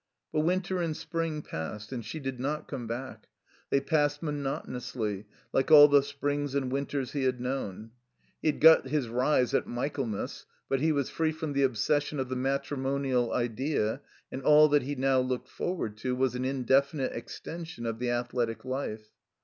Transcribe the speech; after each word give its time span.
But 0.33 0.39
winter 0.39 0.81
and 0.81 0.97
spring 0.97 1.43
passed, 1.43 1.91
and 1.91 2.03
she 2.03 2.19
did 2.19 2.39
not 2.39 2.67
come 2.67 2.87
back. 2.87 3.27
They 3.69 3.79
passed 3.79 4.23
monotonously, 4.23 5.27
like 5.53 5.69
all 5.69 5.87
the 5.87 6.01
springs 6.01 6.55
and 6.55 6.71
winters 6.71 7.11
he 7.11 7.25
had 7.25 7.39
known. 7.39 7.91
He 8.41 8.47
had 8.47 8.59
got 8.59 8.87
his 8.87 9.09
rise 9.09 9.53
at 9.53 9.67
Michaelmas; 9.67 10.47
but 10.67 10.81
he 10.81 10.91
was 10.91 11.11
free 11.11 11.31
from 11.31 11.53
the 11.53 11.63
obses 11.63 12.01
sion 12.01 12.19
of 12.19 12.29
the 12.29 12.35
matrimonial 12.35 13.31
idea 13.31 14.01
and 14.31 14.41
all 14.41 14.67
that 14.69 14.81
he 14.81 14.95
now 14.95 15.19
looked 15.19 15.49
forward 15.49 15.97
to 15.97 16.15
was 16.15 16.33
an 16.33 16.45
indefinite 16.45 17.11
extension 17.11 17.85
of 17.85 17.99
the 17.99 18.09
Athletic 18.09 18.65
Life. 18.65 19.09